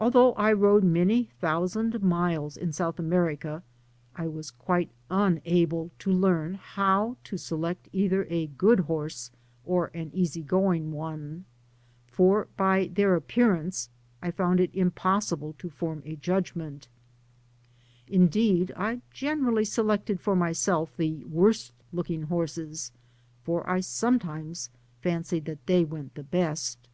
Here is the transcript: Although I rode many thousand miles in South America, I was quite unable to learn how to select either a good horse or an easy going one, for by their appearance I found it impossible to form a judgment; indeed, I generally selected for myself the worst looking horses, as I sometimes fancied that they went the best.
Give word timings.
Although 0.00 0.32
I 0.32 0.52
rode 0.52 0.82
many 0.82 1.30
thousand 1.40 2.02
miles 2.02 2.56
in 2.56 2.72
South 2.72 2.98
America, 2.98 3.62
I 4.16 4.26
was 4.26 4.50
quite 4.50 4.90
unable 5.10 5.92
to 6.00 6.10
learn 6.10 6.54
how 6.54 7.18
to 7.22 7.36
select 7.36 7.88
either 7.92 8.26
a 8.30 8.48
good 8.48 8.80
horse 8.80 9.30
or 9.64 9.92
an 9.94 10.10
easy 10.12 10.42
going 10.42 10.90
one, 10.90 11.44
for 12.08 12.48
by 12.56 12.90
their 12.92 13.14
appearance 13.14 13.90
I 14.20 14.32
found 14.32 14.58
it 14.58 14.74
impossible 14.74 15.54
to 15.60 15.70
form 15.70 16.02
a 16.04 16.16
judgment; 16.16 16.88
indeed, 18.08 18.72
I 18.74 19.02
generally 19.12 19.64
selected 19.64 20.18
for 20.20 20.34
myself 20.34 20.96
the 20.96 21.22
worst 21.26 21.70
looking 21.92 22.22
horses, 22.22 22.90
as 23.46 23.62
I 23.66 23.78
sometimes 23.82 24.68
fancied 25.00 25.44
that 25.44 25.64
they 25.66 25.84
went 25.84 26.16
the 26.16 26.24
best. 26.24 26.88